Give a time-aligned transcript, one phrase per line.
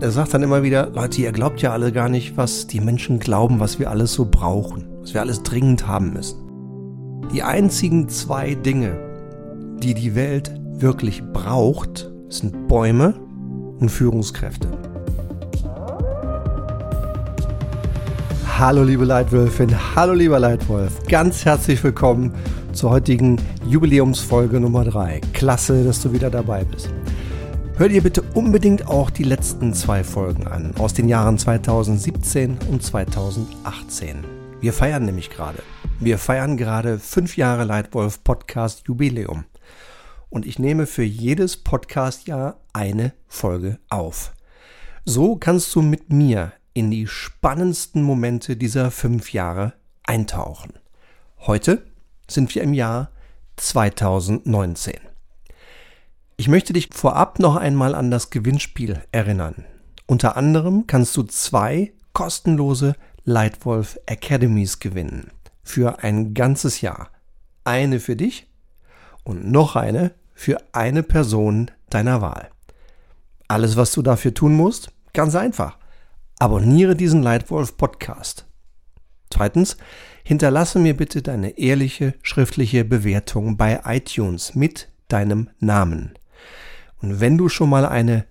[0.00, 3.18] er sagt dann immer wieder, Leute, ihr glaubt ja alle gar nicht, was die Menschen
[3.18, 6.38] glauben, was wir alles so brauchen, was wir alles dringend haben müssen.
[7.34, 8.96] Die einzigen zwei Dinge,
[9.78, 13.14] die die Welt wirklich braucht, sind Bäume
[13.78, 14.68] und Führungskräfte.
[18.58, 22.34] Hallo liebe Leitwölfin, hallo lieber Leitwolf, ganz herzlich willkommen
[22.72, 23.36] zur heutigen
[23.66, 25.20] Jubiläumsfolge Nummer 3.
[25.34, 26.90] Klasse, dass du wieder dabei bist.
[27.80, 32.82] Hör dir bitte unbedingt auch die letzten zwei Folgen an, aus den Jahren 2017 und
[32.82, 34.22] 2018.
[34.60, 35.62] Wir feiern nämlich gerade.
[35.98, 39.46] Wir feiern gerade fünf Jahre Leitwolf Podcast Jubiläum.
[40.28, 44.34] Und ich nehme für jedes Podcast-Jahr eine Folge auf.
[45.06, 49.72] So kannst du mit mir in die spannendsten Momente dieser fünf Jahre
[50.02, 50.74] eintauchen.
[51.46, 51.86] Heute
[52.28, 53.10] sind wir im Jahr
[53.56, 55.09] 2019.
[56.40, 59.66] Ich möchte dich vorab noch einmal an das Gewinnspiel erinnern.
[60.06, 65.32] Unter anderem kannst du zwei kostenlose Lightwolf Academies gewinnen.
[65.62, 67.10] Für ein ganzes Jahr.
[67.64, 68.46] Eine für dich
[69.22, 72.48] und noch eine für eine Person deiner Wahl.
[73.46, 75.76] Alles, was du dafür tun musst, ganz einfach.
[76.38, 78.46] Abonniere diesen Lightwolf Podcast.
[79.28, 79.76] Zweitens,
[80.24, 86.14] hinterlasse mir bitte deine ehrliche schriftliche Bewertung bei iTunes mit deinem Namen.
[87.00, 88.26] Und wenn du schon mal eine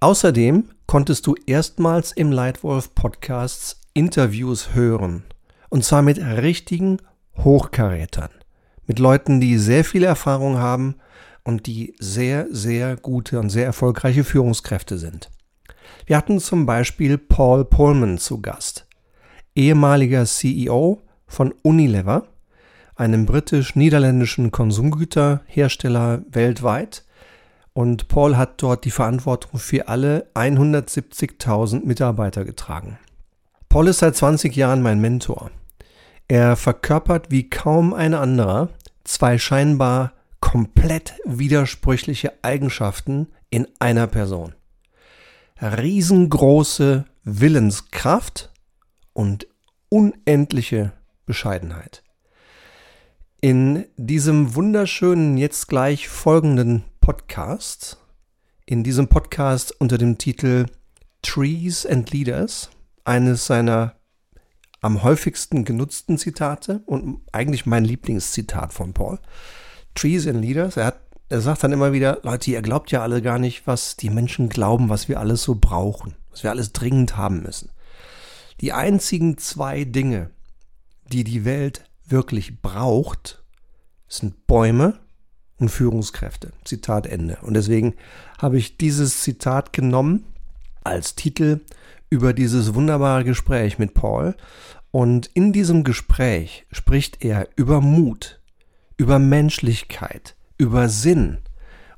[0.00, 5.24] Außerdem konntest du erstmals im Lightwolf Podcasts Interviews hören.
[5.70, 6.98] Und zwar mit richtigen
[7.36, 8.30] Hochkarätern.
[8.86, 10.96] Mit Leuten, die sehr viel Erfahrung haben
[11.44, 15.30] und die sehr, sehr gute und sehr erfolgreiche Führungskräfte sind.
[16.06, 18.86] Wir hatten zum Beispiel Paul Pullman zu Gast,
[19.54, 22.26] ehemaliger CEO von Unilever,
[22.96, 27.04] einem britisch-niederländischen Konsumgüterhersteller weltweit.
[27.72, 32.98] Und Paul hat dort die Verantwortung für alle 170.000 Mitarbeiter getragen.
[33.68, 35.52] Paul ist seit 20 Jahren mein Mentor.
[36.26, 38.70] Er verkörpert wie kaum ein anderer
[39.04, 44.54] zwei scheinbar komplett widersprüchliche Eigenschaften in einer Person.
[45.60, 48.50] Riesengroße Willenskraft
[49.12, 49.46] und
[49.88, 50.92] unendliche
[51.28, 52.02] Bescheidenheit.
[53.40, 57.98] In diesem wunderschönen, jetzt gleich folgenden Podcast,
[58.66, 60.66] in diesem Podcast unter dem Titel
[61.22, 62.70] Trees and Leaders,
[63.04, 63.94] eines seiner
[64.80, 69.18] am häufigsten genutzten Zitate und eigentlich mein Lieblingszitat von Paul.
[69.94, 73.20] Trees and Leaders, er, hat, er sagt dann immer wieder, Leute, ihr glaubt ja alle
[73.20, 77.16] gar nicht, was die Menschen glauben, was wir alles so brauchen, was wir alles dringend
[77.16, 77.70] haben müssen.
[78.60, 80.30] Die einzigen zwei Dinge,
[81.12, 83.42] die die Welt wirklich braucht,
[84.08, 84.98] sind Bäume
[85.58, 86.52] und Führungskräfte.
[86.64, 87.38] Zitat Ende.
[87.42, 87.94] Und deswegen
[88.38, 90.24] habe ich dieses Zitat genommen
[90.84, 91.60] als Titel
[92.10, 94.34] über dieses wunderbare Gespräch mit Paul.
[94.90, 98.40] Und in diesem Gespräch spricht er über Mut,
[98.96, 101.38] über Menschlichkeit, über Sinn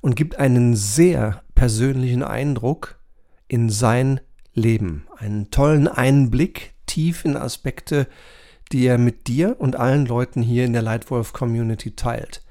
[0.01, 2.99] und gibt einen sehr persönlichen Eindruck
[3.47, 4.21] in sein
[4.55, 8.09] Leben, einen tollen Einblick tief in Aspekte
[8.72, 12.43] die er mit dir und allen Leuten hier in der Lightwolf Community teilt.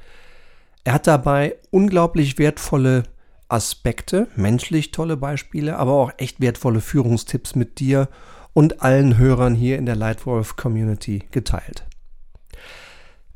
[0.84, 3.04] Er hat dabei unglaublich wertvolle
[3.48, 8.10] Aspekte, menschlich tolle Beispiele, aber auch echt wertvolle Führungstipps mit dir
[8.54, 11.86] und allen Hörern hier in der Lightwolf Community geteilt.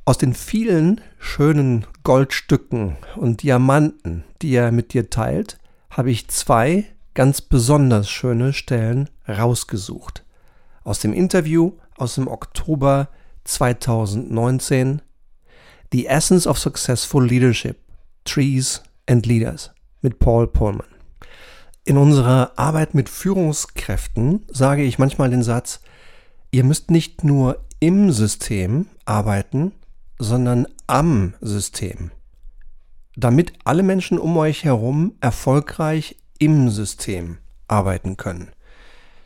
[0.05, 5.57] Aus den vielen schönen Goldstücken und Diamanten, die er mit dir teilt,
[5.89, 10.25] habe ich zwei ganz besonders schöne Stellen rausgesucht.
[10.83, 13.09] Aus dem Interview aus dem Oktober
[13.43, 15.01] 2019
[15.91, 17.77] The Essence of Successful Leadership
[18.25, 20.87] Trees and Leaders mit Paul Pullman.
[21.85, 25.81] In unserer Arbeit mit Führungskräften sage ich manchmal den Satz,
[26.51, 29.73] ihr müsst nicht nur im System arbeiten,
[30.17, 32.11] sondern am System,
[33.17, 38.52] damit alle Menschen um euch herum erfolgreich im System arbeiten können.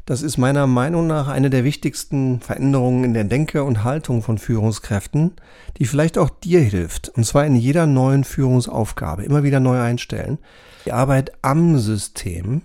[0.07, 4.38] Das ist meiner Meinung nach eine der wichtigsten Veränderungen in der Denke und Haltung von
[4.38, 5.33] Führungskräften,
[5.77, 10.38] die vielleicht auch dir hilft, und zwar in jeder neuen Führungsaufgabe, immer wieder neu einstellen,
[10.86, 12.62] die Arbeit am System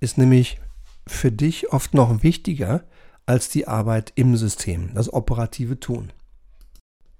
[0.00, 0.58] ist nämlich
[1.06, 2.84] für dich oft noch wichtiger
[3.26, 6.14] als die Arbeit im System, das operative Tun.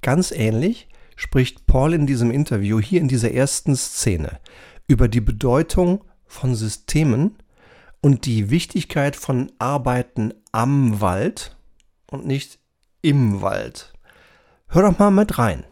[0.01, 4.41] Ganz ähnlich spricht Paul in diesem Interview hier in dieser ersten Szene
[4.89, 7.37] über die Bedeutung von Systemen
[8.01, 11.57] und die Wichtigkeit von Arbeiten am Wald
[12.11, 12.59] und nicht
[13.03, 13.93] im Wald.
[14.69, 15.65] Hör doch mal mit rein.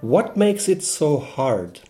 [0.00, 1.80] What makes it so hard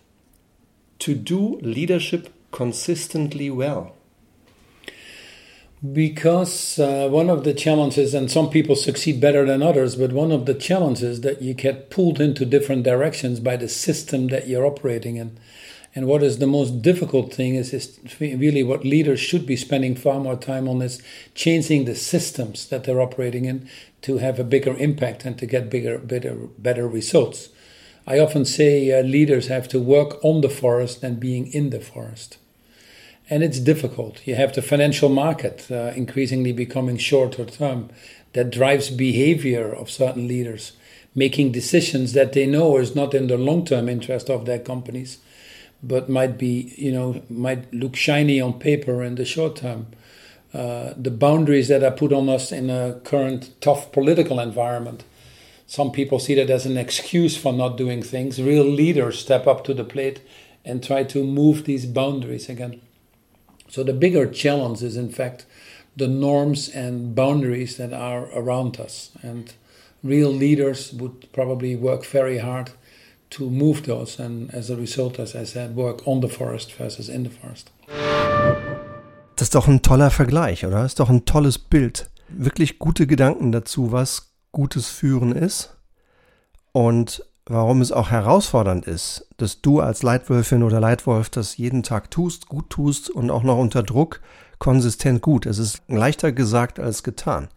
[0.98, 3.92] to do leadership consistently well?
[5.82, 10.30] Because uh, one of the challenges, and some people succeed better than others, but one
[10.30, 14.64] of the challenges that you get pulled into different directions by the system that you're
[14.64, 15.38] operating in.
[15.94, 19.94] And what is the most difficult thing is, is really what leaders should be spending
[19.94, 21.02] far more time on is
[21.34, 23.68] changing the systems that they're operating in
[24.02, 27.50] to have a bigger impact and to get bigger, better, better results.
[28.06, 31.80] I often say uh, leaders have to work on the forest than being in the
[31.80, 32.38] forest.
[33.28, 34.26] And it's difficult.
[34.26, 37.90] You have the financial market uh, increasingly becoming shorter term
[38.32, 40.72] that drives behavior of certain leaders,
[41.14, 45.18] making decisions that they know is not in the long term interest of their companies,
[45.82, 49.86] but might be, you know, might look shiny on paper in the short term.
[50.54, 55.02] Uh, the boundaries that are put on us in a current tough political environment
[55.72, 58.38] some people see that as an excuse for not doing things.
[58.38, 60.20] Real leaders step up to the plate
[60.66, 62.82] and try to move these boundaries again.
[63.70, 65.46] So the bigger challenge is, in fact,
[65.96, 69.12] the norms and boundaries that are around us.
[69.22, 69.50] And
[70.04, 72.72] real leaders would probably work very hard
[73.32, 74.22] to move those.
[74.22, 77.70] And as a result, as I said, work on the forest versus in the forest.
[79.36, 80.82] Das ist doch ein toller Vergleich, oder?
[80.82, 82.10] Das ist doch ein tolles Bild.
[82.28, 85.76] Wirklich gute Gedanken dazu, was gutes Führen ist
[86.72, 92.10] und warum es auch herausfordernd ist, dass du als Leitwölfin oder Leitwolf das jeden Tag
[92.10, 94.20] tust, gut tust und auch noch unter Druck
[94.58, 95.44] konsistent gut.
[95.46, 97.48] Es ist leichter gesagt als getan.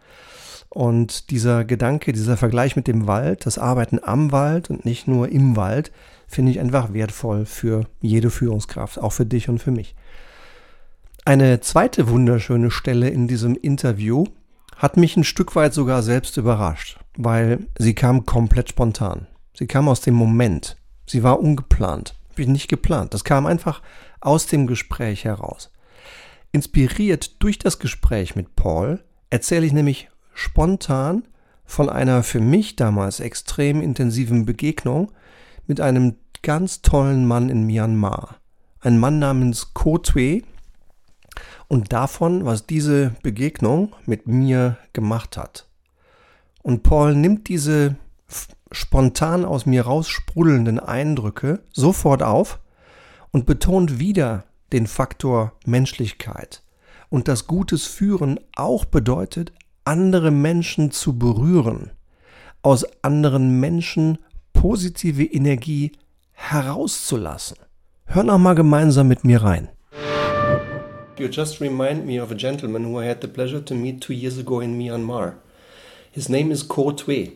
[0.75, 5.29] Und dieser Gedanke, dieser Vergleich mit dem Wald, das Arbeiten am Wald und nicht nur
[5.29, 5.89] im Wald,
[6.27, 9.95] finde ich einfach wertvoll für jede Führungskraft, auch für dich und für mich.
[11.23, 14.25] Eine zweite wunderschöne Stelle in diesem Interview
[14.75, 19.27] hat mich ein Stück weit sogar selbst überrascht, weil sie kam komplett spontan.
[19.57, 20.75] Sie kam aus dem Moment.
[21.07, 23.13] Sie war ungeplant, nicht geplant.
[23.13, 23.81] Das kam einfach
[24.19, 25.71] aus dem Gespräch heraus.
[26.51, 31.23] Inspiriert durch das Gespräch mit Paul erzähle ich nämlich spontan
[31.65, 35.11] von einer für mich damals extrem intensiven Begegnung
[35.65, 38.35] mit einem ganz tollen Mann in Myanmar.
[38.79, 40.43] Ein Mann namens Ko Twe,
[41.67, 45.67] und davon, was diese Begegnung mit mir gemacht hat.
[46.61, 47.95] Und Paul nimmt diese
[48.71, 52.59] spontan aus mir raussprudelnden Eindrücke sofort auf
[53.31, 56.63] und betont wieder den Faktor Menschlichkeit
[57.09, 59.53] und dass gutes Führen auch bedeutet,
[59.85, 61.91] andere Menschen zu berühren,
[62.63, 64.17] aus anderen Menschen
[64.53, 65.91] positive Energie
[66.33, 67.57] herauszulassen.
[68.07, 69.69] Hör noch mal gemeinsam mit mir rein.
[71.17, 74.13] You just remind me of a gentleman who I had the pleasure to meet two
[74.13, 75.35] years ago in Myanmar.
[76.11, 77.31] His name is Ko Twe.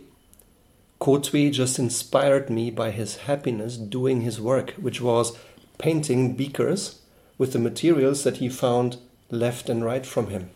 [0.99, 5.37] Ko Twe just inspired me by his happiness doing his work, which was
[5.77, 6.99] painting beakers
[7.37, 8.97] with the materials that he found
[9.31, 10.49] left and right from him.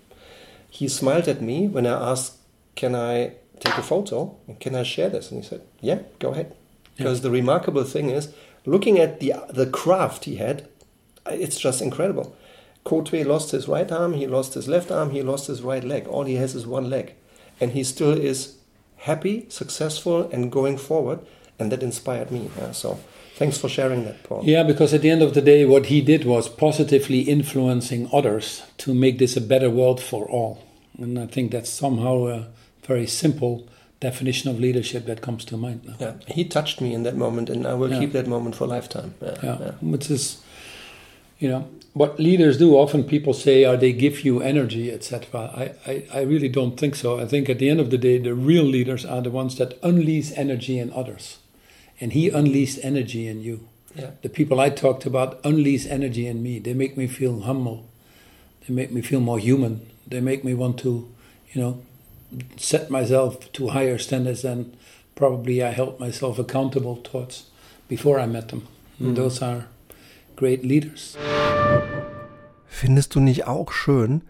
[0.73, 2.37] He smiled at me when I asked,
[2.75, 4.35] Can I take a photo?
[4.47, 5.29] and Can I share this?
[5.29, 6.55] And he said, Yeah, go ahead.
[6.97, 7.23] Because yeah.
[7.25, 8.33] the remarkable thing is,
[8.65, 10.67] looking at the, the craft he had,
[11.27, 12.35] it's just incredible.
[12.87, 16.07] Kotwe lost his right arm, he lost his left arm, he lost his right leg.
[16.07, 17.13] All he has is one leg.
[17.61, 18.57] And he still is
[18.97, 21.19] happy, successful, and going forward.
[21.59, 22.49] And that inspired me.
[22.57, 22.71] Yeah?
[22.71, 22.99] So
[23.35, 24.43] Thanks for sharing that, Paul.
[24.45, 28.61] Yeah, because at the end of the day, what he did was positively influencing others
[28.77, 30.63] to make this a better world for all.
[30.99, 32.47] And I think that's somehow a
[32.83, 33.67] very simple
[33.99, 35.95] definition of leadership that comes to mind now.
[35.99, 37.99] Yeah, he touched me in that moment, and I will Yeah.
[38.01, 39.15] keep that moment for a lifetime.
[39.21, 39.71] Yeah, Yeah, yeah.
[39.81, 40.37] which is,
[41.39, 42.75] you know, what leaders do.
[42.77, 46.95] Often people say, "Oh, they give you energy, etc." I, I, I really don't think
[46.95, 47.19] so.
[47.19, 49.77] I think at the end of the day, the real leaders are the ones that
[49.81, 51.37] unleash energy in others,
[52.03, 53.61] and he unleashed energy in you.
[53.95, 54.11] Yeah.
[54.23, 56.59] The people I talked about unleash energy in me.
[56.59, 57.85] They make me feel humble.
[58.67, 59.87] They make me feel more human.
[60.05, 61.07] They make me want to,
[61.53, 61.81] you know,
[62.57, 64.75] set myself to higher standards than
[65.15, 67.45] probably I held myself accountable towards
[67.87, 68.67] before I met them.
[68.99, 69.15] And mm.
[69.15, 69.67] those are
[70.35, 71.15] great leaders.
[72.67, 74.23] Findest du nicht auch schön,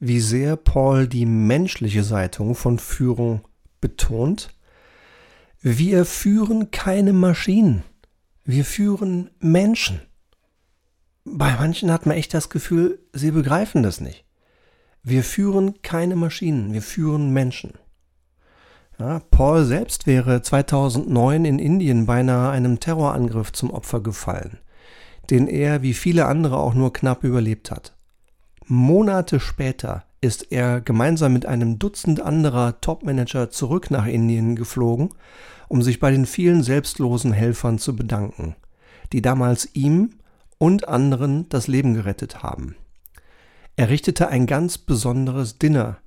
[0.00, 3.42] wie sehr Paul die menschliche Seite von Führung
[3.80, 4.48] betont?
[5.62, 7.82] Wir führen keine Maschinen.
[8.44, 10.00] Wir führen Menschen.
[11.26, 14.24] Bei manchen hat man echt das Gefühl, sie begreifen das nicht.
[15.02, 17.74] Wir führen keine Maschinen, wir führen Menschen.
[18.98, 24.60] Ja, Paul selbst wäre 2009 in Indien beinahe einem Terrorangriff zum Opfer gefallen,
[25.28, 27.94] den er wie viele andere auch nur knapp überlebt hat.
[28.64, 35.10] Monate später ist er gemeinsam mit einem Dutzend anderer Topmanager zurück nach Indien geflogen,
[35.68, 38.56] um sich bei den vielen selbstlosen Helfern zu bedanken,
[39.12, 40.10] die damals ihm
[40.58, 42.76] und anderen das Leben gerettet haben.
[43.76, 45.98] Er richtete ein ganz besonderes Dinner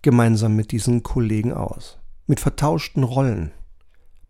[0.00, 3.52] gemeinsam mit diesen Kollegen aus, mit vertauschten Rollen.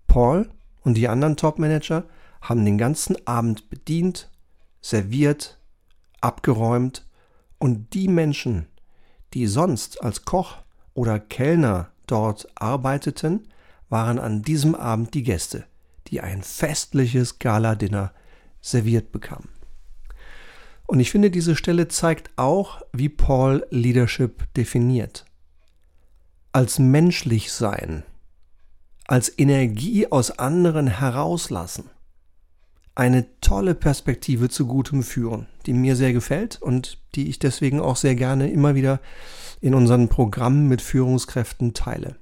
[0.09, 0.51] Paul
[0.83, 2.05] und die anderen Topmanager
[2.41, 4.31] haben den ganzen Abend bedient,
[4.81, 5.61] serviert,
[6.21, 7.07] abgeräumt
[7.59, 8.67] und die Menschen,
[9.35, 10.57] die sonst als Koch
[10.95, 13.49] oder Kellner dort arbeiteten,
[13.89, 15.65] waren an diesem Abend die Gäste,
[16.09, 18.13] die ein festliches Gala-Dinner
[18.61, 19.49] serviert bekamen.
[20.87, 25.27] Und ich finde, diese Stelle zeigt auch, wie Paul Leadership definiert.
[26.53, 28.05] Als menschlich sein,
[29.07, 31.91] als Energie aus anderen herauslassen.
[32.99, 37.95] Eine tolle Perspektive zu gutem Führen, die mir sehr gefällt und die ich deswegen auch
[37.95, 38.99] sehr gerne immer wieder
[39.61, 42.17] in unseren Programmen mit Führungskräften teile.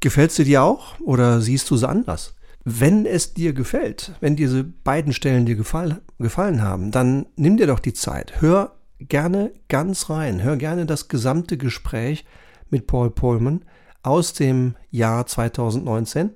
[0.00, 2.34] Gefällt sie dir auch oder siehst du es anders?
[2.64, 7.68] Wenn es dir gefällt, wenn diese beiden Stellen dir gefall, gefallen haben, dann nimm dir
[7.68, 8.40] doch die Zeit.
[8.40, 10.42] Hör gerne ganz rein.
[10.42, 12.24] Hör gerne das gesamte Gespräch
[12.68, 13.64] mit Paul Pullman
[14.02, 16.30] aus dem Jahr 2019.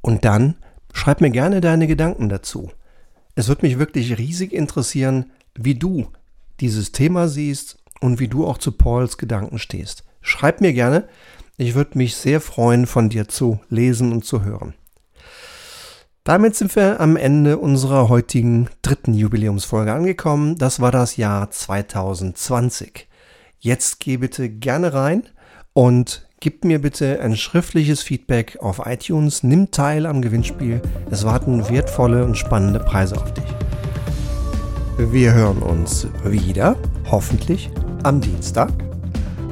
[0.00, 0.54] Und dann
[0.92, 2.70] schreib mir gerne deine Gedanken dazu.
[3.34, 6.08] Es wird mich wirklich riesig interessieren, wie du
[6.60, 10.04] dieses Thema siehst und wie du auch zu Pauls Gedanken stehst.
[10.20, 11.08] Schreib mir gerne.
[11.56, 14.74] Ich würde mich sehr freuen, von dir zu lesen und zu hören.
[16.24, 20.56] Damit sind wir am Ende unserer heutigen dritten Jubiläumsfolge angekommen.
[20.56, 23.08] Das war das Jahr 2020.
[23.58, 25.24] Jetzt geh bitte gerne rein
[25.72, 29.44] und gib mir bitte ein schriftliches Feedback auf iTunes.
[29.44, 30.82] Nimm teil am Gewinnspiel.
[31.08, 33.44] Es warten wertvolle und spannende Preise auf dich.
[34.98, 36.74] Wir hören uns wieder,
[37.08, 37.70] hoffentlich
[38.02, 38.72] am Dienstag.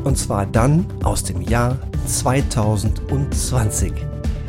[0.03, 3.93] Und zwar dann aus dem Jahr 2020.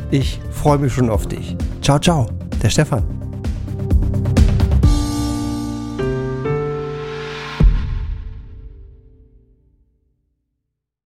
[0.10, 1.56] Ich freue mich schon auf dich.
[1.84, 2.26] Ciao, ciao,
[2.64, 3.21] der Stefan.